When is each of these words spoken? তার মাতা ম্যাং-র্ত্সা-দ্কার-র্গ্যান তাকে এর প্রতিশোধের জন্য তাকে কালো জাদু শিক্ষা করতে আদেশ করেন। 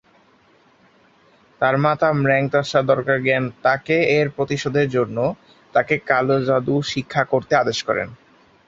তার 1.61 1.75
মাতা 1.77 2.09
ম্যাং-র্ত্সা-দ্কার-র্গ্যান 2.21 3.43
তাকে 3.63 3.95
এর 4.17 4.27
প্রতিশোধের 4.35 4.87
জন্য 4.89 5.17
তাকে 5.73 5.95
কালো 6.09 6.37
জাদু 6.47 6.75
শিক্ষা 6.91 7.23
করতে 7.31 7.53
আদেশ 7.55 7.79
করেন। 7.87 8.07